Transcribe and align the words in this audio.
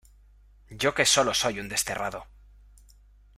Yo 0.71 0.95
que 0.95 1.05
sólo 1.05 1.31
soy 1.35 1.59
un 1.59 1.69
desterrado. 1.69 2.25